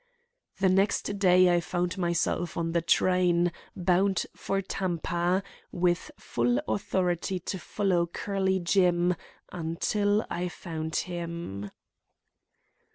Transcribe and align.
The 0.59 0.67
next 0.67 1.19
day 1.19 1.55
I 1.55 1.59
found 1.61 1.95
myself 1.99 2.57
on 2.57 2.71
the 2.71 2.81
train 2.81 3.51
bound 3.75 4.25
for 4.35 4.59
Tampa, 4.59 5.43
with 5.71 6.09
full 6.17 6.57
authority 6.67 7.37
to 7.41 7.59
follow 7.59 8.07
Curly 8.07 8.57
Jim 8.59 9.13
until 9.51 10.25
I 10.27 10.47
found 10.49 10.95
him. 10.95 11.69